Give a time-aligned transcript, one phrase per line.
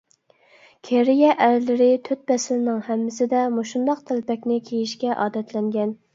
[0.87, 5.97] كېرىيە ئەرلىرى تۆت پەسىلنىڭ ھەممىسىدە مۇشۇنداق تەلپەكنى كىيىشكە ئادەتلەنگەن.